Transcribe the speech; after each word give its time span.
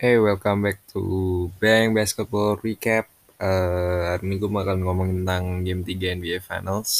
Hey, 0.00 0.16
welcome 0.16 0.64
back 0.64 0.80
to 0.96 1.52
Bang 1.60 1.92
Basketball 1.92 2.56
Recap. 2.56 3.04
Eh, 3.36 4.00
hari 4.08 4.32
ini 4.32 4.40
gue 4.40 4.48
bakal 4.48 4.80
ngomongin 4.80 5.28
tentang 5.28 5.60
game 5.60 5.84
3 5.84 6.16
NBA 6.16 6.40
Finals. 6.40 6.92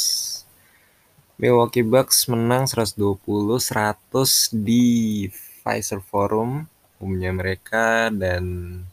Milwaukee 1.41 1.81
Bucks 1.81 2.29
menang 2.29 2.69
120-100 2.69 4.53
di 4.53 5.25
Pfizer 5.33 5.97
Forum, 5.97 6.69
umumnya 7.01 7.33
mereka, 7.33 8.13
dan 8.13 8.45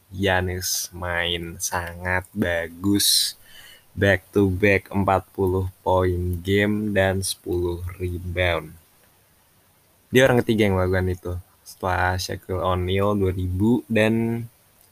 Yanis 0.08 0.88
main 0.96 1.60
sangat 1.60 2.24
bagus. 2.32 3.36
Back 3.92 4.24
to 4.32 4.48
back 4.48 4.88
40 4.88 5.68
poin 5.84 6.40
game 6.40 6.96
dan 6.96 7.20
10 7.20 7.84
rebound. 8.00 8.72
Dia 10.08 10.24
orang 10.24 10.40
ketiga 10.40 10.64
yang 10.64 10.80
melakukan 10.80 11.12
itu 11.12 11.32
setelah 11.68 12.16
Shaquille 12.16 12.64
O'Neal 12.64 13.12
2000 13.12 13.84
dan 13.92 14.14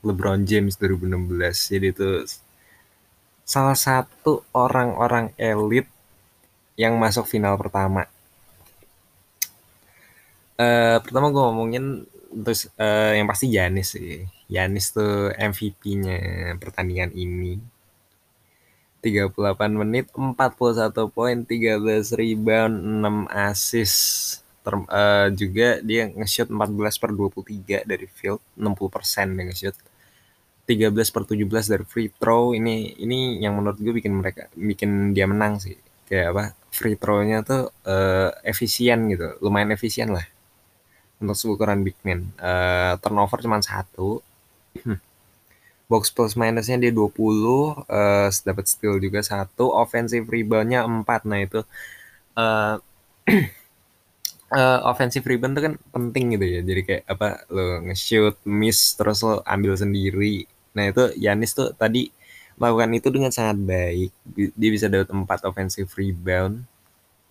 LeBron 0.04 0.44
James 0.44 0.76
2016. 0.76 1.72
Jadi 1.72 1.86
itu 1.88 2.08
salah 3.48 3.78
satu 3.78 4.44
orang-orang 4.52 5.32
elit 5.40 5.88
yang 6.76 7.00
masuk 7.00 7.24
final 7.24 7.56
pertama. 7.56 8.04
Uh, 10.60 11.00
pertama 11.00 11.32
gue 11.32 11.42
ngomongin 11.42 11.84
terus 12.32 12.68
uh, 12.76 13.16
yang 13.16 13.24
pasti 13.24 13.48
Yanis 13.48 13.96
sih. 13.96 14.28
Yanis 14.52 14.92
tuh 14.92 15.32
MVP-nya 15.32 16.52
pertandingan 16.60 17.16
ini. 17.16 17.56
38 19.00 19.32
menit, 19.70 20.10
41 20.10 20.90
poin, 21.14 21.36
13 21.46 22.18
rebound, 22.18 22.74
6 22.74 23.30
assist 23.30 24.42
Ter, 24.66 24.74
uh, 24.74 25.30
juga 25.30 25.78
dia 25.78 26.10
nge-shoot 26.10 26.50
14 26.50 26.98
per 26.98 27.10
23 27.14 27.86
dari 27.86 28.06
field, 28.10 28.42
60% 28.58 29.38
dia 29.38 29.44
nge-shoot. 29.46 29.76
13 30.66 31.14
per 31.14 31.22
17 31.22 31.46
dari 31.70 31.84
free 31.86 32.10
throw 32.10 32.50
ini 32.50 32.98
ini 32.98 33.38
yang 33.38 33.54
menurut 33.54 33.78
gue 33.78 33.95
bikin 33.95 34.10
mereka 34.18 34.50
bikin 34.58 35.14
dia 35.14 35.30
menang 35.30 35.62
sih. 35.62 35.78
Kayak 36.10 36.26
apa 36.34 36.45
free 36.74 36.98
throw-nya 36.98 37.46
tuh 37.46 37.70
uh, 37.86 38.34
efisien 38.42 39.06
gitu 39.06 39.38
lumayan 39.38 39.70
efisien 39.70 40.10
lah. 40.10 40.26
Untuk 41.23 41.38
ukuran 41.54 41.86
big 41.86 41.95
man. 42.02 42.34
Uh, 42.42 42.98
turnover 42.98 43.38
cuma 43.38 43.62
satu. 43.62 44.18
Box 45.90 46.10
plus 46.10 46.34
minusnya 46.34 46.82
dia 46.82 46.90
20 46.90 47.14
uh, 47.14 48.26
dapat 48.26 48.64
steal 48.66 48.98
juga 48.98 49.23
satu. 49.23 49.70
Offensive 49.70 50.26
reboundnya 50.26 50.82
4 50.82 51.06
nah 51.30 51.38
itu 51.38 51.62
uh, 52.34 52.82
uh, 54.52 54.78
offensive 54.86 55.26
rebound 55.26 55.58
tuh 55.58 55.64
kan 55.72 55.74
penting 55.90 56.38
gitu 56.38 56.46
ya. 56.46 56.60
Jadi 56.62 56.80
kayak 56.86 57.02
apa 57.08 57.28
lo 57.50 57.82
nge-shoot, 57.86 58.36
miss 58.46 58.94
terus 58.94 59.22
lo 59.24 59.42
ambil 59.46 59.74
sendiri. 59.74 60.46
Nah, 60.76 60.92
itu 60.92 61.16
Yanis 61.16 61.56
tuh 61.56 61.72
tadi 61.72 62.12
melakukan 62.60 62.90
itu 62.96 63.08
dengan 63.12 63.32
sangat 63.32 63.58
baik. 63.60 64.10
Dia 64.54 64.70
bisa 64.72 64.86
dapat 64.88 65.08
4 65.12 65.48
offensive 65.48 65.88
rebound. 65.97 66.64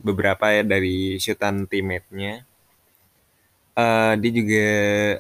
Beberapa 0.02 0.52
ya 0.52 0.62
dari 0.66 1.18
shootan 1.22 1.66
teammate-nya. 1.70 2.44
Uh, 3.76 4.16
dia 4.20 4.32
juga 4.32 4.68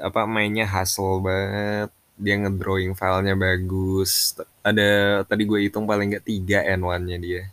apa 0.07 0.23
mainnya 0.27 0.65
hustle 0.67 1.19
banget. 1.23 1.89
Dia 2.15 2.35
ngedrawing 2.39 2.95
filenya 2.95 3.35
bagus. 3.35 4.39
Ada 4.63 5.21
tadi 5.27 5.43
gue 5.43 5.59
hitung 5.67 5.83
paling 5.83 6.15
nggak 6.15 6.25
3 6.25 6.75
N1-nya 6.79 7.17
dia. 7.19 7.43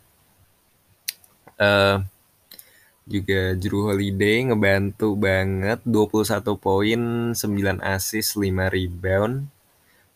Uh, 1.59 2.01
juga 3.03 3.51
Drew 3.59 3.91
Holiday 3.91 4.47
ngebantu 4.47 5.19
banget 5.19 5.83
21 5.83 6.55
poin, 6.55 7.01
9 7.35 7.83
assist, 7.83 8.39
5 8.39 8.71
rebound. 8.71 9.47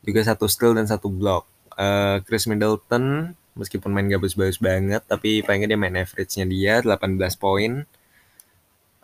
Juga 0.03 0.23
satu 0.23 0.47
steal 0.47 0.71
dan 0.71 0.87
satu 0.87 1.11
block. 1.11 1.43
Uh, 1.75 2.23
Chris 2.23 2.47
Middleton 2.47 3.35
meskipun 3.57 3.89
main 3.89 4.09
gak 4.09 4.21
bagus-bagus 4.21 4.61
banget 4.61 5.01
tapi 5.05 5.41
paling 5.45 5.65
dia 5.65 5.77
main 5.77 5.97
average-nya 5.97 6.45
dia 6.47 6.73
18 6.79 7.17
poin. 7.35 7.83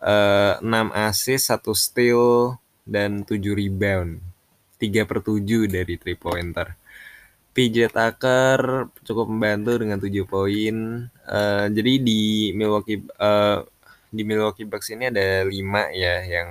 Uh, 0.00 0.54
6 0.60 0.92
assist, 1.08 1.52
1 1.52 1.60
steal 1.76 2.56
dan 2.88 3.24
7 3.28 3.36
rebound. 3.52 4.20
3 4.80 5.08
per 5.08 5.18
7 5.20 5.68
dari 5.68 5.94
3 6.00 6.16
pointer. 6.16 6.76
PJ 7.54 7.94
Tucker 7.94 8.90
cukup 9.06 9.30
membantu 9.30 9.78
dengan 9.78 10.02
7 10.02 10.10
poin. 10.26 11.06
Uh, 11.22 11.66
jadi 11.70 11.92
di 12.02 12.50
Milwaukee 12.50 12.98
uh, 13.22 13.62
di 14.14 14.22
Milwaukee 14.22 14.62
Bucks 14.62 14.94
ini 14.94 15.10
ada 15.10 15.42
lima 15.42 15.90
ya 15.90 16.22
yang 16.22 16.48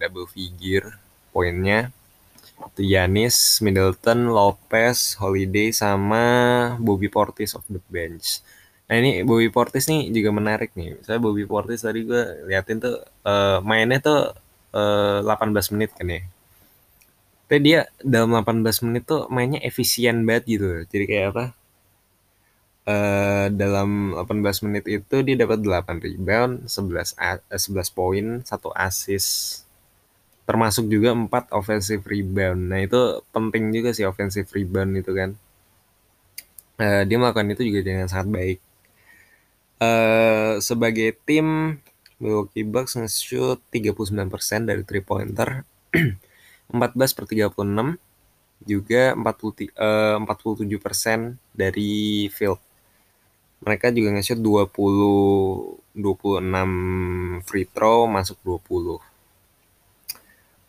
double 0.00 0.24
figure 0.24 0.96
poinnya. 1.30 1.92
Itu 2.72 2.82
Yanis, 2.86 3.60
Middleton, 3.60 4.32
Lopez, 4.32 5.18
Holiday 5.20 5.68
sama 5.74 6.24
Bobby 6.80 7.12
Portis 7.12 7.52
of 7.52 7.66
the 7.68 7.82
bench. 7.92 8.40
Nah 8.88 8.96
ini 8.96 9.20
Bobby 9.26 9.52
Portis 9.52 9.84
nih 9.92 10.08
juga 10.08 10.30
menarik 10.32 10.72
nih. 10.72 10.96
Saya 11.04 11.20
Bobby 11.20 11.44
Portis 11.44 11.84
tadi 11.84 12.08
gue 12.08 12.48
liatin 12.48 12.80
tuh 12.80 12.96
uh, 13.28 13.58
mainnya 13.60 14.00
tuh 14.00 14.20
uh, 14.72 15.20
18 15.24 15.74
menit 15.76 15.90
kan 15.92 16.08
ya. 16.08 16.22
Tapi 17.50 17.60
dia 17.60 17.80
dalam 18.00 18.32
18 18.32 18.64
menit 18.88 19.04
tuh 19.04 19.28
mainnya 19.28 19.60
efisien 19.60 20.24
banget 20.24 20.56
gitu. 20.56 20.68
Jadi 20.88 21.04
kayak 21.04 21.26
apa? 21.36 21.44
Uh, 22.82 23.46
dalam 23.54 24.10
18 24.10 24.66
menit 24.66 24.90
itu 24.90 25.22
dia 25.22 25.36
dapat 25.38 25.62
8 25.62 26.02
rebound, 26.02 26.66
11 26.66 27.14
uh, 27.14 27.38
11 27.54 27.94
poin, 27.94 28.26
1 28.42 28.50
assist. 28.74 29.62
Termasuk 30.42 30.90
juga 30.90 31.14
4 31.14 31.54
offensive 31.54 32.02
rebound. 32.02 32.58
Nah, 32.74 32.82
itu 32.82 33.22
penting 33.30 33.70
juga 33.70 33.94
sih 33.94 34.02
offensive 34.02 34.50
rebound 34.50 34.98
itu 34.98 35.14
kan. 35.14 35.30
Uh, 36.82 37.06
dia 37.06 37.16
melakukan 37.22 37.54
itu 37.54 37.62
juga 37.70 37.86
dengan 37.86 38.10
sangat 38.10 38.28
baik. 38.34 38.58
Uh, 39.78 40.58
sebagai 40.58 41.14
tim 41.22 41.78
Milwaukee 42.18 42.66
Bucks 42.66 42.98
nge-shoot 42.98 43.62
39% 43.70 44.26
dari 44.66 44.82
3 44.82 45.06
pointer. 45.06 45.62
14 46.72 47.14
per 47.14 47.24
36 47.30 47.98
juga 48.66 49.14
40 49.14 49.70
uh, 49.74 50.18
47% 50.18 51.38
dari 51.54 52.26
field 52.30 52.58
mereka 53.62 53.94
juga 53.94 54.10
nge-shoot 54.18 54.40
20 54.42 55.82
26 55.94 57.46
free 57.46 57.66
throw 57.70 58.10
masuk 58.10 58.38
20. 58.42 58.98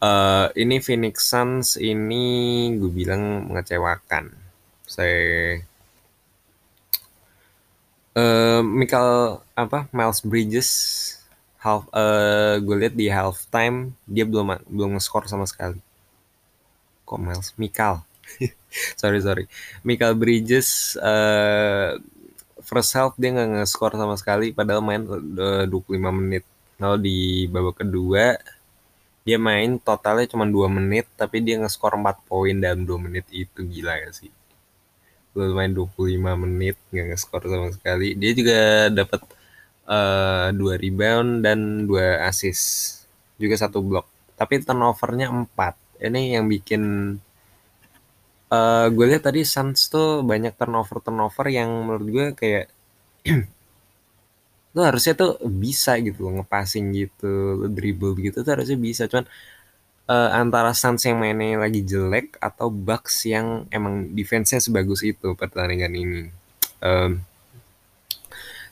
Uh, 0.04 0.52
ini 0.60 0.84
Phoenix 0.84 1.24
Suns 1.32 1.80
ini 1.80 2.68
gue 2.76 2.92
bilang 2.92 3.48
mengecewakan. 3.48 4.36
Saya 4.84 5.64
uh, 8.20 8.62
Michael 8.62 9.42
apa 9.56 9.88
Miles 9.96 10.22
Bridges 10.22 10.70
half 11.64 11.88
uh, 11.96 12.60
gue 12.60 12.76
lihat 12.76 12.94
di 13.00 13.08
half 13.08 13.48
time 13.48 13.96
dia 14.04 14.28
belum 14.28 14.60
belum 14.68 15.00
nge-score 15.00 15.32
sama 15.32 15.48
sekali. 15.48 15.80
Kok 17.08 17.20
Miles 17.24 17.56
Mikal? 17.56 18.04
sorry 19.00 19.24
sorry. 19.24 19.46
Michael 19.88 20.20
Bridges 20.20 21.00
uh, 21.00 21.96
first 22.74 22.98
half 22.98 23.14
dia 23.22 23.30
nggak 23.30 23.62
nge-score 23.62 23.94
sama 23.94 24.18
sekali 24.18 24.50
padahal 24.50 24.82
main 24.82 25.06
uh, 25.06 25.70
25 25.70 25.94
menit. 26.10 26.44
Lalu 26.82 26.98
di 27.06 27.18
babak 27.54 27.86
kedua 27.86 28.34
dia 29.24 29.38
main 29.40 29.80
totalnya 29.80 30.28
cuma 30.28 30.44
2 30.50 30.68
menit 30.74 31.06
tapi 31.14 31.40
dia 31.46 31.62
nge-score 31.62 31.96
4 31.96 32.26
poin 32.28 32.56
dalam 32.58 32.82
2 32.84 33.06
menit 33.06 33.26
itu 33.30 33.62
gila 33.62 33.94
ya 34.02 34.10
sih. 34.10 34.34
Lalu 35.38 35.54
main 35.54 35.72
25 35.72 36.44
menit 36.44 36.76
nggak 36.90 37.06
nge-score 37.14 37.46
sama 37.46 37.70
sekali. 37.70 38.18
Dia 38.18 38.32
juga 38.34 38.60
dapat 38.90 39.22
uh, 39.86 40.50
2 40.50 40.84
rebound 40.84 41.46
dan 41.46 41.86
2 41.86 42.26
assist. 42.26 43.06
Juga 43.38 43.54
satu 43.54 43.86
block. 43.86 44.10
Tapi 44.34 44.66
turnovernya 44.66 45.30
4. 45.30 46.02
Ini 46.10 46.42
yang 46.42 46.50
bikin 46.50 46.82
uh, 48.54 48.86
gue 48.94 49.06
lihat 49.10 49.26
tadi 49.26 49.42
Suns 49.42 49.90
tuh 49.90 50.22
banyak 50.22 50.54
turnover 50.54 51.02
turnover 51.02 51.46
yang 51.50 51.70
menurut 51.74 52.08
gue 52.08 52.28
kayak 52.38 52.66
lo 54.74 54.82
harusnya 54.82 55.14
tuh 55.14 55.38
bisa 55.46 55.98
gitu 56.02 56.30
ngepassing 56.34 56.94
gitu 56.98 57.62
lo 57.62 57.68
dribble 57.70 58.18
gitu 58.22 58.46
tuh 58.46 58.52
harusnya 58.58 58.78
bisa. 58.78 59.10
Cuman 59.10 59.26
uh, 60.10 60.30
antara 60.34 60.74
Suns 60.78 61.06
yang 61.06 61.18
mainnya 61.22 61.62
lagi 61.62 61.82
jelek 61.86 62.38
atau 62.42 62.70
Bucks 62.70 63.26
yang 63.30 63.70
emang 63.70 64.14
defense-nya 64.18 64.60
sebagus 64.62 65.02
itu 65.06 65.34
pertandingan 65.38 65.94
ini. 65.94 66.22
Um, 66.84 67.22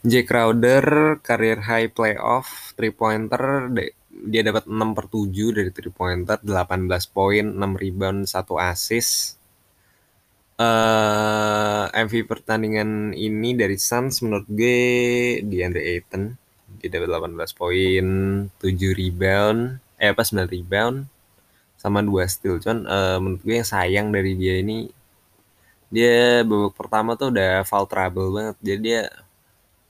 Jay 0.01 0.25
Crowder 0.25 1.21
career 1.21 1.61
high 1.61 1.93
playoff 1.93 2.73
3 2.73 2.89
pointer 2.89 3.69
dia 4.09 4.41
dapat 4.41 4.65
6 4.65 4.97
per 4.97 5.05
7 5.13 5.57
dari 5.57 5.69
3 5.69 5.93
pointer 5.93 6.37
18 6.41 6.89
poin 7.13 7.45
6 7.45 7.61
rebound 7.77 8.25
1 8.25 8.33
assist 8.73 9.40
uh, 10.61 11.83
eh, 11.89 12.05
MVP 12.05 12.29
pertandingan 12.29 13.17
ini 13.17 13.57
dari 13.57 13.77
Suns 13.81 14.21
menurut 14.21 14.45
gue 14.45 14.79
di 15.41 15.57
Ayton 15.65 16.37
dia 16.81 16.89
dapat 16.89 17.09
18 17.09 17.59
poin 17.59 18.07
7 18.57 19.01
rebound 19.01 19.61
eh 20.01 20.09
apa 20.09 20.21
9 20.25 20.49
rebound 20.49 21.05
sama 21.77 22.05
dua 22.05 22.29
steal. 22.29 22.61
Cuman 22.61 22.85
uh, 22.85 23.17
menurut 23.17 23.41
gue 23.41 23.55
yang 23.57 23.65
sayang 23.65 24.07
dari 24.13 24.37
dia 24.37 24.61
ini 24.61 24.89
dia 25.91 26.45
babak 26.47 26.77
pertama 26.77 27.17
tuh 27.19 27.33
udah 27.33 27.65
foul 27.65 27.89
trouble 27.89 28.29
banget. 28.33 28.55
Jadi 28.61 28.79
dia 28.81 29.01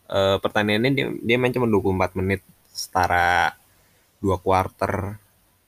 uh, 0.07 0.37
pertandingannya 0.39 0.91
dia, 0.95 1.05
dia 1.19 1.35
main 1.39 1.51
cuma 1.51 1.67
24 1.67 2.19
menit 2.19 2.41
setara 2.71 3.55
dua 4.23 4.39
quarter 4.39 5.19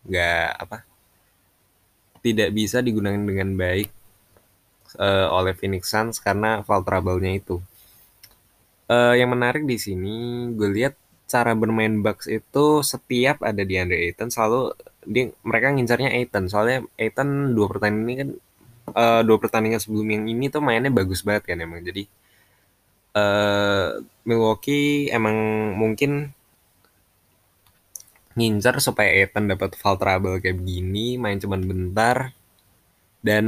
nggak 0.03 0.49
apa 0.59 0.77
tidak 2.23 2.49
bisa 2.55 2.79
digunakan 2.79 3.19
dengan 3.19 3.55
baik 3.55 4.02
uh, 4.99 5.29
oleh 5.33 5.53
Phoenix 5.57 5.89
Suns 5.89 6.17
karena 6.19 6.61
foul 6.65 6.85
trouble-nya 6.85 7.37
itu. 7.37 7.61
Uh, 8.89 9.15
yang 9.15 9.31
menarik 9.31 9.63
di 9.63 9.79
sini 9.79 10.47
gue 10.53 10.69
lihat 10.69 10.93
cara 11.25 11.55
bermain 11.55 12.03
Bucks 12.03 12.27
itu 12.27 12.83
setiap 12.83 13.41
ada 13.41 13.63
di 13.63 13.79
Andre 13.79 14.11
Ayton 14.11 14.29
selalu 14.29 14.75
dia 15.07 15.31
mereka 15.41 15.71
ngincarnya 15.71 16.11
Ayton 16.13 16.51
soalnya 16.51 16.83
Ayton 16.99 17.55
dua 17.55 17.71
pertandingan 17.71 18.03
ini 18.03 18.13
kan 18.19 18.29
uh, 18.91 19.21
dua 19.23 19.37
pertandingan 19.39 19.79
sebelum 19.79 20.07
yang 20.13 20.23
ini 20.27 20.51
tuh 20.51 20.59
mainnya 20.59 20.91
bagus 20.91 21.23
banget 21.23 21.55
kan 21.55 21.63
emang 21.63 21.79
jadi 21.81 22.05
uh, 23.17 24.03
Milwaukee 24.27 25.09
emang 25.09 25.35
mungkin 25.79 26.35
ngincar 28.33 28.81
supaya 28.81 29.09
Ethan 29.13 29.45
dapat 29.45 29.77
foul 29.77 29.97
trouble 30.01 30.41
kayak 30.41 30.57
begini, 30.57 31.21
main 31.21 31.37
cuman 31.37 31.61
bentar, 31.63 32.33
dan 33.23 33.45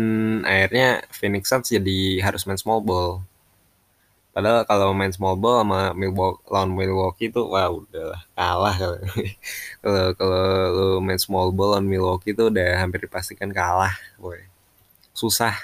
akhirnya 0.48 1.04
Phoenix 1.12 1.52
Suns 1.52 1.68
jadi 1.68 2.24
harus 2.24 2.48
main 2.48 2.56
small 2.56 2.80
ball. 2.80 3.20
Padahal 4.32 4.64
kalau 4.68 4.92
main 4.92 5.12
small 5.12 5.36
ball 5.40 5.64
sama 5.64 5.96
Milwaukee, 5.96 6.44
lawan 6.52 6.72
Milwaukee 6.76 7.28
itu 7.32 7.40
wah 7.44 7.72
udah 7.72 8.20
kalah 8.36 8.76
kalau 8.76 9.00
kalau 10.20 11.00
main 11.04 11.20
small 11.20 11.52
ball 11.56 11.76
lawan 11.76 11.88
Milwaukee 11.88 12.32
itu 12.32 12.48
udah 12.52 12.80
hampir 12.80 13.04
dipastikan 13.04 13.52
kalah, 13.52 13.96
boy. 14.20 14.40
Susah. 15.12 15.56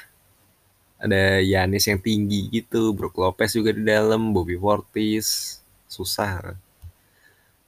Ada 1.01 1.41
Yanis 1.41 1.89
yang 1.89 1.97
tinggi 1.97 2.45
gitu, 2.53 2.93
Brook 2.93 3.17
Lopez 3.17 3.57
juga 3.57 3.73
di 3.73 3.81
dalam, 3.81 4.31
Bobby 4.37 4.53
Portis, 4.53 5.57
susah. 5.89 6.53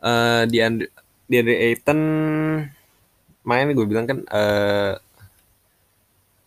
Uh, 0.03 0.45
di 0.45 0.61
DeAndre 1.27 1.55
Ayton 1.71 1.99
main 3.43 3.67
gue 3.75 3.85
bilang 3.87 4.07
kan 4.07 4.19
uh, 4.31 4.95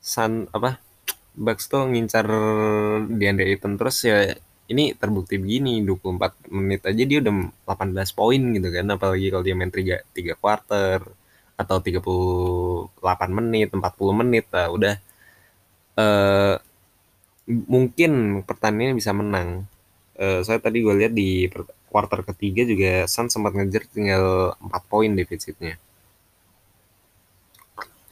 San 0.07 0.47
apa 0.55 0.79
Bucks 1.37 1.67
tuh 1.67 1.83
ngincar 1.91 2.27
DeAndre 3.19 3.51
Ayton 3.51 3.75
terus 3.77 3.97
ya 4.07 4.33
ini 4.73 4.95
terbukti 4.97 5.37
begini 5.43 5.83
24 5.85 6.51
menit 6.55 6.83
aja 6.87 7.03
dia 7.11 7.19
udah 7.23 7.35
18 7.67 8.19
poin 8.19 8.43
gitu 8.57 8.69
kan 8.73 8.87
apalagi 8.95 9.27
kalau 9.31 9.45
dia 9.47 9.55
main 9.59 9.71
3 9.71 10.17
3 10.17 10.43
quarter 10.43 10.99
atau 11.59 11.77
38 11.83 13.39
menit 13.39 13.69
40 13.75 14.21
menit 14.21 14.47
lah 14.55 14.67
udah 14.73 14.95
uh, 16.01 16.55
mungkin 17.47 18.43
pertandingan 18.49 18.97
bisa 18.99 19.13
menang 19.13 19.67
uh, 20.19 20.41
saya 20.43 20.59
tadi 20.59 20.83
gue 20.83 20.95
lihat 20.97 21.13
di 21.13 21.47
quarter 21.91 22.21
ketiga 22.27 22.67
juga 22.67 23.09
Sun 23.09 23.33
sempat 23.33 23.57
ngejar 23.57 23.89
tinggal 23.89 24.53
4 24.61 24.91
poin 24.91 25.11
defisitnya. 25.17 25.81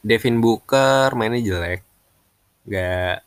Devin 0.05 0.37
Booker 0.37 1.17
mainnya 1.17 1.41
jelek. 1.41 1.81
Gak 2.69 3.25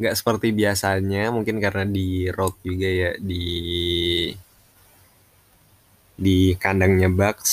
nggak 0.00 0.16
seperti 0.18 0.50
biasanya 0.50 1.28
mungkin 1.30 1.60
karena 1.60 1.84
di 1.86 2.26
road 2.32 2.56
juga 2.64 2.88
ya 2.88 3.10
di 3.20 3.44
di 6.16 6.56
kandangnya 6.56 7.12
Bucks. 7.12 7.52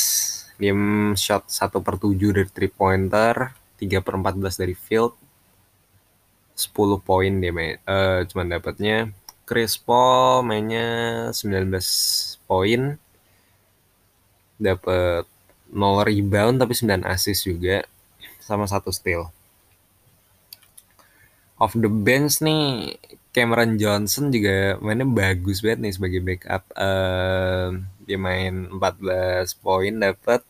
Dia 0.56 0.72
shot 1.20 1.52
1 1.52 1.84
per 1.84 1.96
7 2.00 2.36
dari 2.36 2.48
3 2.48 2.80
pointer 2.80 3.36
3 3.80 4.00
per 4.04 4.16
14 4.16 4.56
dari 4.56 4.76
field. 4.76 5.16
10 6.56 7.00
poin 7.08 7.34
dia 7.40 7.52
main 7.52 7.76
uh, 7.88 8.24
cuman 8.24 8.48
dapatnya. 8.56 9.12
Chris 9.44 9.76
Paul 9.76 10.48
mainnya 10.48 10.88
19 11.36 11.76
poin. 12.48 12.96
Dapat 14.60 15.24
0 15.72 16.08
rebound 16.08 16.56
tapi 16.60 16.74
9 16.76 17.04
assist 17.08 17.44
juga 17.48 17.84
sama 18.50 18.66
satu 18.66 18.90
steal. 18.90 19.30
Off 21.62 21.78
the 21.78 21.92
bench 21.92 22.42
nih 22.42 22.98
Cameron 23.30 23.78
Johnson 23.78 24.34
juga 24.34 24.82
mainnya 24.82 25.06
bagus 25.06 25.62
banget 25.62 25.80
nih 25.86 25.94
sebagai 25.94 26.22
backup. 26.26 26.64
Uh, 26.74 27.86
dia 28.10 28.18
main 28.18 28.74
14 28.74 29.46
poin 29.62 29.94
dapat 29.94 30.42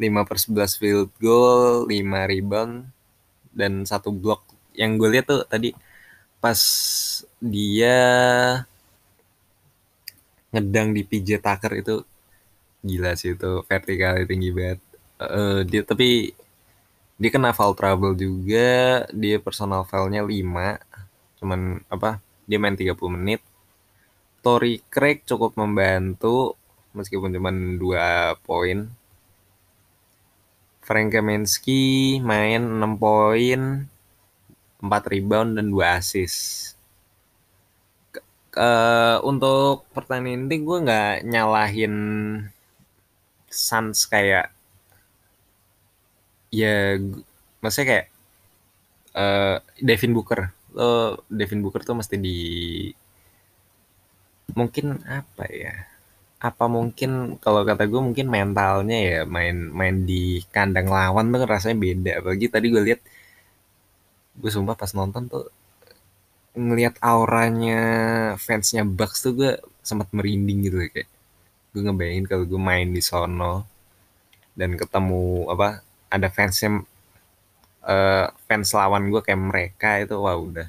5 0.00 0.24
per 0.24 0.36
11 0.40 0.80
field 0.80 1.10
goal, 1.20 1.84
5 1.84 2.32
rebound 2.32 2.88
dan 3.52 3.84
satu 3.84 4.08
block. 4.08 4.40
Yang 4.72 4.90
gue 4.96 5.08
lihat 5.12 5.26
tuh 5.28 5.44
tadi 5.44 5.76
pas 6.40 6.58
dia 7.38 7.98
ngedang 10.50 10.96
di 10.96 11.02
PJ 11.04 11.44
Tucker 11.44 11.72
itu 11.76 11.96
gila 12.82 13.14
sih 13.14 13.36
itu 13.36 13.62
vertikal 13.68 14.16
tinggi 14.24 14.50
banget. 14.50 14.80
Uh, 15.22 15.60
dia 15.62 15.84
tapi 15.84 16.34
dia 17.20 17.30
kena 17.32 17.52
foul 17.52 17.76
trouble 17.76 18.16
juga, 18.16 19.04
dia 19.12 19.36
personal 19.40 19.84
foul-nya 19.84 20.24
5. 20.24 20.80
Cuman 21.40 21.82
apa? 21.92 22.20
Dia 22.48 22.58
main 22.58 22.76
30 22.76 22.96
menit. 23.12 23.40
Tory 24.42 24.82
Craig 24.90 25.22
cukup 25.22 25.54
membantu 25.54 26.58
meskipun 26.96 27.32
cuma 27.32 27.50
2 27.52 28.42
poin. 28.44 28.90
Frank 30.82 31.14
Kaminsky 31.14 32.18
main 32.18 32.58
6 32.58 32.98
poin, 32.98 33.86
4 34.82 35.12
rebound 35.14 35.54
dan 35.54 35.70
2 35.70 35.78
assist. 35.98 36.74
Uh, 38.52 39.16
untuk 39.24 39.88
pertandingan 39.96 40.44
ini 40.44 40.56
gue 40.60 40.78
nggak 40.84 41.14
nyalahin 41.24 41.94
Suns 43.48 44.04
kayak 44.04 44.52
ya 46.52 47.00
maksudnya 47.64 47.88
kayak 47.90 48.06
uh, 49.16 49.56
Devin 49.80 50.12
Booker. 50.16 50.40
Lo 50.76 51.20
Devin 51.28 51.60
Booker 51.64 51.82
tuh 51.84 51.96
mesti 51.98 52.16
di 52.20 52.38
mungkin 54.58 55.00
apa 55.08 55.44
ya? 55.48 55.74
Apa 56.42 56.64
mungkin 56.66 57.38
kalau 57.44 57.62
kata 57.68 57.86
gue 57.86 58.00
mungkin 58.02 58.26
mentalnya 58.28 58.98
ya 58.98 59.20
main 59.24 59.56
main 59.78 59.96
di 60.10 60.42
kandang 60.54 60.88
lawan 60.90 61.32
tuh 61.32 61.48
rasanya 61.48 61.76
beda. 61.78 62.10
Apalagi 62.20 62.46
tadi 62.52 62.66
gue 62.72 62.82
lihat 62.88 63.00
gue 64.40 64.50
sumpah 64.52 64.76
pas 64.80 64.92
nonton 64.96 65.22
tuh 65.32 65.46
ngelihat 66.52 66.94
auranya 67.00 67.80
fansnya 68.36 68.84
Bucks 68.84 69.24
tuh 69.24 69.32
gue 69.40 69.50
sempat 69.88 70.08
merinding 70.16 70.58
gitu 70.68 70.76
kayak. 70.92 71.08
Gue 71.72 71.80
ngebayangin 71.86 72.26
kalau 72.28 72.44
gue 72.50 72.60
main 72.60 72.88
di 72.92 73.00
sono 73.00 73.64
dan 74.52 74.76
ketemu 74.76 75.48
apa 75.48 75.80
ada 76.12 76.28
fansnya 76.28 76.84
uh, 77.88 78.26
fans 78.46 78.70
lawan 78.76 79.08
gue 79.08 79.20
kayak 79.24 79.40
mereka 79.40 79.88
itu 80.04 80.14
wah 80.20 80.36
udah 80.36 80.68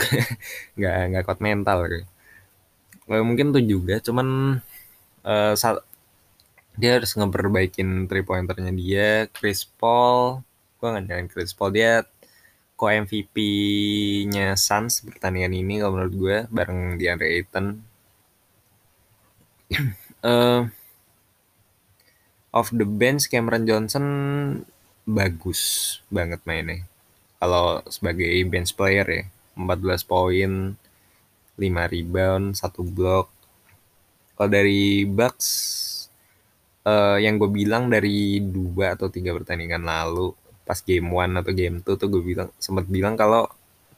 nggak 0.76 0.96
nggak 1.12 1.24
kuat 1.24 1.40
mental 1.40 1.78
kayak. 1.88 2.06
mungkin 3.26 3.50
tuh 3.50 3.64
juga 3.64 3.98
cuman 3.98 4.60
uh, 5.26 5.54
saat 5.56 5.82
dia 6.78 6.96
harus 6.96 7.12
ngeperbaikin 7.16 8.06
three 8.06 8.24
pointernya 8.24 8.72
dia 8.72 9.08
Chris 9.32 9.66
Paul 9.66 10.44
gue 10.78 10.88
nggak 10.88 11.04
nyalain 11.08 11.28
Chris 11.28 11.52
Paul 11.56 11.74
dia 11.76 12.06
ko 12.80 12.88
MVP-nya 12.88 14.56
Suns 14.56 15.04
pertandingan 15.04 15.52
ini 15.52 15.84
kalau 15.84 16.00
menurut 16.00 16.14
gue 16.16 16.36
bareng 16.48 16.96
DeAndre 16.96 17.28
Ayton. 17.28 17.66
uh, 20.24 20.64
off 22.50 22.74
the 22.74 22.86
bench 22.86 23.30
Cameron 23.30 23.66
Johnson 23.66 24.06
bagus 25.06 25.60
banget 26.10 26.42
mainnya. 26.46 26.86
Kalau 27.40 27.80
sebagai 27.88 28.28
bench 28.46 28.76
player 28.76 29.06
ya, 29.08 29.24
14 29.56 30.04
poin, 30.04 30.76
5 31.56 31.94
rebound, 31.94 32.52
1 32.58 32.96
block. 32.96 33.32
Kalau 34.36 34.50
dari 34.50 35.08
Bucks 35.08 35.48
uh, 36.84 37.16
yang 37.20 37.36
gue 37.36 37.50
bilang 37.50 37.92
dari 37.92 38.40
dua 38.40 38.96
atau 38.96 39.12
tiga 39.12 39.36
pertandingan 39.36 39.84
lalu 39.84 40.32
pas 40.64 40.78
game 40.80 41.10
one 41.10 41.34
atau 41.40 41.52
game 41.52 41.82
two 41.82 41.98
tuh 41.98 42.08
gue 42.08 42.22
bilang 42.22 42.48
sempat 42.56 42.86
bilang 42.86 43.18
kalau 43.18 43.50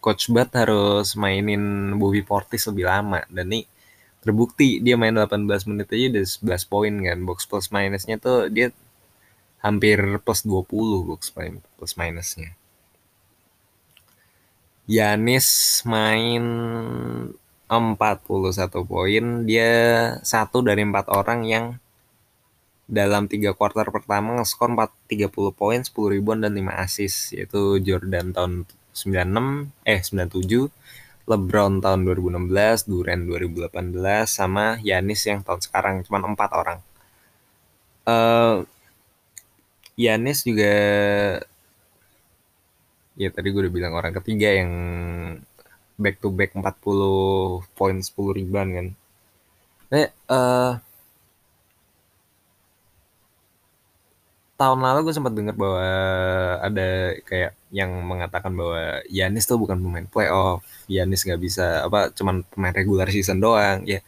coach 0.02 0.32
Bat 0.32 0.66
harus 0.66 1.14
mainin 1.14 1.94
Bobby 2.00 2.24
Portis 2.26 2.66
lebih 2.66 2.88
lama 2.88 3.22
dan 3.30 3.52
nih 3.52 3.64
terbukti 4.22 4.78
dia 4.78 4.94
main 4.94 5.12
18 5.12 5.68
menit 5.68 5.90
aja 5.90 6.06
udah 6.14 6.24
11 6.62 6.72
poin 6.72 6.94
kan. 7.02 7.18
Box 7.26 7.38
plus 7.50 7.68
minusnya 7.74 8.16
tuh 8.22 8.46
dia 8.48 8.70
hampir 9.60 9.98
plus 10.22 10.46
20 10.46 11.08
box 11.10 11.34
plus 11.76 11.92
minusnya. 11.98 12.54
Yanis 14.86 15.48
main 15.86 16.44
41 17.66 18.84
poin. 18.84 19.24
Dia 19.48 19.70
satu 20.22 20.62
dari 20.62 20.82
empat 20.86 21.06
orang 21.10 21.40
yang 21.46 21.66
dalam 22.92 23.24
tiga 23.24 23.56
quarter 23.56 23.88
pertama 23.88 24.36
ngeskor 24.36 24.68
4, 24.68 25.08
30 25.08 25.32
poin, 25.56 25.80
10 25.80 26.12
rebound 26.12 26.44
dan 26.44 26.52
5 26.52 26.84
assist 26.84 27.32
yaitu 27.32 27.80
Jordan 27.80 28.36
tahun 28.36 28.52
96 28.92 29.72
eh 29.88 30.00
97, 30.04 30.68
LeBron 31.26 31.78
tahun 31.78 32.00
2016, 32.02 32.90
Durant 32.90 33.22
2018 33.24 33.70
sama 34.26 34.78
Yanis 34.82 35.22
yang 35.28 35.40
tahun 35.46 35.60
sekarang 35.62 35.94
cuman 36.06 36.34
empat 36.34 36.50
orang. 36.54 36.78
Uh, 38.02 38.66
Yanis 39.94 40.42
juga 40.42 40.74
ya 43.14 43.28
tadi 43.28 43.52
gue 43.52 43.60
udah 43.68 43.74
bilang 43.74 43.94
orang 43.94 44.16
ketiga 44.16 44.50
yang 44.50 44.72
back 46.00 46.18
to 46.18 46.32
back 46.32 46.56
40 46.56 47.62
poin 47.76 47.96
10 48.00 48.38
rebound 48.38 48.70
kan. 48.74 48.88
Nah, 49.92 50.08
uh, 50.32 50.72
tahun 54.62 54.78
lalu 54.86 54.98
gue 55.10 55.14
sempat 55.18 55.34
dengar 55.34 55.54
bahwa 55.58 55.88
ada 56.62 57.18
kayak 57.26 57.52
yang 57.74 57.90
mengatakan 58.06 58.54
bahwa 58.54 59.02
Yanis 59.10 59.50
tuh 59.50 59.58
bukan 59.58 59.78
pemain 59.82 60.06
playoff, 60.06 60.62
Yanis 60.86 61.26
nggak 61.26 61.42
bisa 61.42 61.82
apa 61.82 62.14
cuman 62.14 62.46
pemain 62.46 62.70
regular 62.70 63.08
season 63.10 63.42
doang 63.42 63.82
ya. 63.82 63.98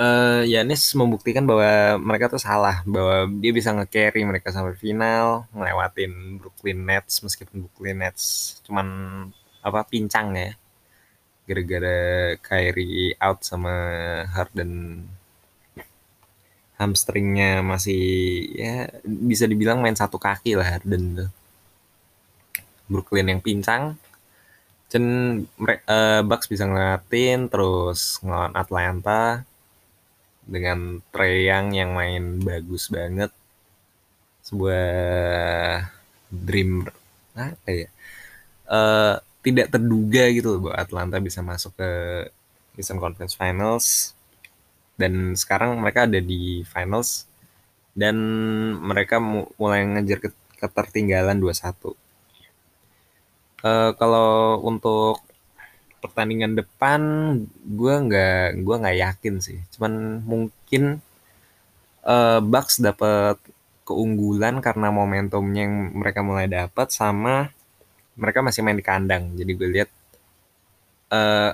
Uh, 0.00 0.42
Yanis 0.48 0.96
membuktikan 0.96 1.44
bahwa 1.44 2.00
mereka 2.00 2.32
tuh 2.32 2.40
salah, 2.40 2.80
bahwa 2.88 3.28
dia 3.38 3.52
bisa 3.52 3.68
nge-carry 3.76 4.24
mereka 4.24 4.48
sampai 4.48 4.72
final, 4.74 5.44
ngelewatin 5.52 6.40
Brooklyn 6.40 6.80
Nets 6.88 7.20
meskipun 7.20 7.68
Brooklyn 7.68 8.00
Nets 8.00 8.56
cuman 8.66 8.86
apa 9.60 9.84
pincang 9.86 10.32
ya. 10.34 10.50
Gara-gara 11.46 11.98
Kyrie 12.40 13.12
out 13.20 13.44
sama 13.44 13.72
Harden 14.32 15.04
hamstringnya 16.80 17.60
masih 17.60 18.00
ya 18.56 18.88
bisa 19.04 19.44
dibilang 19.44 19.84
main 19.84 19.92
satu 19.92 20.16
kaki 20.16 20.56
lah 20.56 20.80
Harden 20.80 21.04
tuh. 21.12 21.30
Brooklyn 22.88 23.28
yang 23.28 23.44
pincang. 23.44 24.00
Chen 24.90 25.06
uh, 25.46 26.20
Bucks 26.26 26.50
bisa 26.50 26.66
ngeliatin 26.66 27.46
terus 27.52 28.18
ngelawan 28.24 28.56
Atlanta 28.56 29.46
dengan 30.42 30.98
Trey 31.14 31.46
Young 31.46 31.76
yang 31.76 31.94
main 31.94 32.40
bagus 32.42 32.90
banget. 32.90 33.30
Sebuah 34.42 34.88
dream 36.32 36.88
apa 37.36 37.68
ya? 37.70 37.88
Uh, 38.66 39.14
tidak 39.46 39.70
terduga 39.70 40.26
gitu 40.32 40.56
loh 40.56 40.60
bahwa 40.66 40.76
Atlanta 40.80 41.16
bisa 41.22 41.44
masuk 41.44 41.76
ke 41.78 41.90
Eastern 42.74 42.98
Conference 42.98 43.38
Finals 43.38 44.16
dan 45.00 45.32
sekarang 45.32 45.80
mereka 45.80 46.04
ada 46.04 46.20
di 46.20 46.60
finals. 46.68 47.24
Dan 47.96 48.16
mereka 48.84 49.18
mulai 49.58 49.82
ngejar 49.88 50.30
ketertinggalan 50.60 51.40
2-1. 51.40 51.96
Uh, 53.60 53.92
kalau 53.96 54.60
untuk 54.64 55.20
pertandingan 56.00 56.56
depan 56.56 57.00
gue 57.60 57.94
nggak 58.08 58.64
gue 58.64 58.76
nggak 58.80 58.98
yakin 59.00 59.34
sih. 59.40 59.58
Cuman 59.76 60.24
mungkin 60.24 61.00
uh, 62.04 62.40
Bucks 62.40 62.80
dapat 62.80 63.36
keunggulan 63.84 64.62
karena 64.62 64.88
momentumnya 64.94 65.66
yang 65.66 65.76
mereka 65.98 66.22
mulai 66.22 66.46
dapat 66.46 66.94
sama 66.94 67.50
mereka 68.14 68.44
masih 68.44 68.60
main 68.64 68.78
di 68.78 68.84
kandang. 68.84 69.32
Jadi 69.36 69.52
gue 69.56 69.68
lihat 69.80 69.90
uh, 71.12 71.52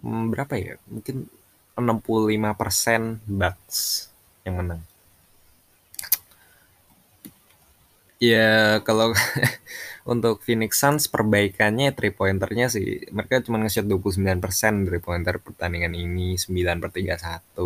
Hmm, 0.00 0.32
berapa 0.32 0.54
ya? 0.56 0.74
Mungkin 0.88 1.28
65% 1.76 3.20
Bucks 3.24 4.08
yang 4.44 4.60
menang. 4.60 4.82
Ya 8.20 8.80
kalau 8.84 9.16
untuk 10.12 10.44
Phoenix 10.44 10.76
Suns 10.76 11.08
perbaikannya 11.08 11.92
three 11.96 12.12
pointernya 12.12 12.68
sih 12.68 13.08
mereka 13.12 13.40
cuma 13.40 13.60
nge-shot 13.60 13.88
29% 13.88 14.88
dari 14.88 15.00
pointer 15.00 15.40
pertandingan 15.40 15.96
ini 15.96 16.36
9 16.36 16.52
per 16.84 16.90
31 16.92 17.56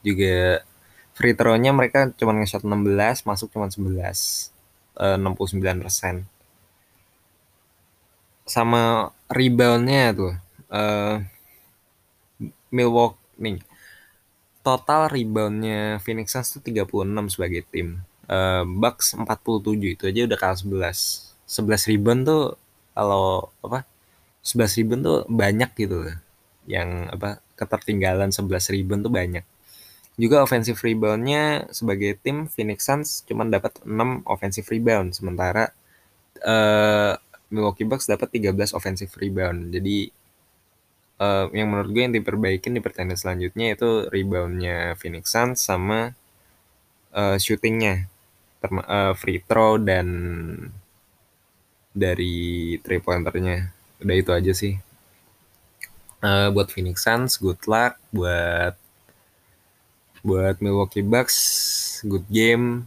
juga 0.00 0.64
free 1.12 1.36
throw-nya 1.36 1.72
mereka 1.76 2.08
cuma 2.16 2.32
nge-shot 2.36 2.64
16 2.64 3.28
masuk 3.28 3.52
cuma 3.52 3.68
11 3.68 4.52
uh, 4.96 5.16
69% 5.20 6.24
sama 8.48 9.12
reboundnya 9.28 10.16
tuh 10.16 10.34
uh, 10.72 11.20
Milwaukee 12.70 13.18
nih. 13.38 13.58
Total 14.60 15.08
reboundnya 15.08 15.98
Phoenix 16.04 16.32
Suns 16.36 16.52
tuh 16.54 16.62
36 16.62 17.34
sebagai 17.34 17.62
tim. 17.68 18.02
Uh, 18.30 18.62
Bucks 18.62 19.16
47 19.18 19.98
itu 19.98 20.04
aja 20.06 20.20
udah 20.30 20.38
kalah 20.38 20.58
11 20.58 21.34
11 21.50 21.90
rebound 21.90 22.20
tuh 22.22 22.54
kalau 22.94 23.50
apa 23.66 23.82
11 24.46 24.78
rebound 24.78 25.02
tuh 25.02 25.18
banyak 25.26 25.70
gitu 25.74 25.96
loh. 26.06 26.16
Yang 26.68 26.88
apa 27.16 27.30
ketertinggalan 27.58 28.30
11 28.30 28.74
rebound 28.76 29.02
tuh 29.04 29.12
banyak. 29.12 29.44
Juga 30.20 30.44
offensive 30.44 30.76
reboundnya 30.76 31.64
sebagai 31.72 32.20
tim 32.20 32.44
Phoenix 32.44 32.84
Suns 32.84 33.24
cuma 33.24 33.48
dapat 33.48 33.80
6 33.82 34.28
offensive 34.28 34.68
rebound 34.68 35.16
sementara 35.16 35.72
uh, 36.44 37.16
Milwaukee 37.50 37.88
Bucks 37.88 38.06
dapat 38.06 38.30
13 38.30 38.76
offensive 38.76 39.10
rebound. 39.18 39.74
Jadi 39.74 40.12
uh, 41.20 41.46
yang 41.52 41.68
menurut 41.70 41.90
gue 41.92 42.02
yang 42.08 42.16
diperbaikin 42.16 42.72
di 42.72 42.80
pertandingan 42.80 43.20
selanjutnya 43.20 43.76
itu 43.76 44.08
reboundnya 44.08 44.96
Phoenix 44.96 45.30
Suns 45.30 45.60
sama 45.60 46.16
uh, 47.12 47.36
shootingnya. 47.36 48.08
Uh, 48.60 49.16
free 49.16 49.40
throw 49.40 49.80
dan 49.80 50.04
dari 51.96 52.76
three 52.84 53.00
pointernya 53.00 53.72
udah 54.00 54.16
itu 54.16 54.30
aja 54.32 54.52
sih. 54.52 54.76
Uh, 56.20 56.52
buat 56.52 56.68
Phoenix 56.68 57.04
Suns 57.04 57.40
good 57.40 57.60
luck. 57.68 57.96
Buat 58.12 58.76
buat 60.20 60.60
Milwaukee 60.60 61.04
Bucks 61.04 61.36
good 62.04 62.24
game. 62.28 62.84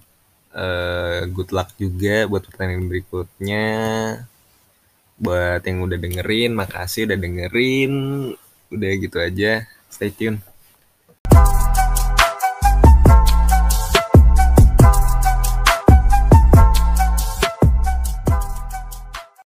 Uh, 0.54 1.26
good 1.34 1.50
luck 1.50 1.74
juga 1.82 2.30
buat 2.30 2.46
pertandingan 2.46 2.86
berikutnya 2.86 3.66
buat 5.24 5.64
yang 5.64 5.80
udah 5.88 5.98
dengerin 5.98 6.52
makasih 6.52 7.08
udah 7.08 7.18
dengerin. 7.18 7.94
Udah 8.70 8.92
gitu 9.00 9.18
aja. 9.24 9.64
Stay 9.88 10.12
tune 10.12 10.53